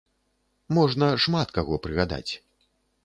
[0.77, 2.29] Можна шмат каго прыгадаць.